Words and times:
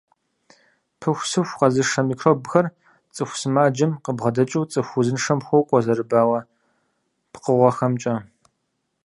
Пыхусыху 0.99 1.57
къэзышэ 1.59 2.01
микробхэр 2.07 2.65
цӀыху 3.15 3.37
сымаджэм 3.39 3.91
къыбгъэдэкӀыу 4.03 4.69
цӀыху 4.71 4.97
узыншэм 4.99 5.39
хуокӀуэ 5.45 5.79
зэрыбауэ 5.85 6.39
пкъыгъуэхэмкӀэ. 7.33 8.15